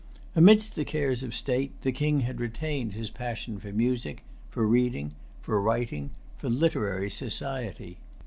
[0.35, 5.13] Amidst the cares of state the King had retained his passion for music, for reading,
[5.43, 7.99] for writing, for literary society.